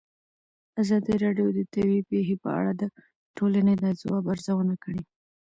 ازادي 0.81 1.15
راډیو 1.23 1.47
د 1.57 1.59
طبیعي 1.73 2.01
پېښې 2.11 2.35
په 2.43 2.49
اړه 2.59 2.71
د 2.81 2.83
ټولنې 3.37 3.73
د 3.83 3.85
ځواب 3.99 4.23
ارزونه 4.33 4.75
کړې. 4.83 5.01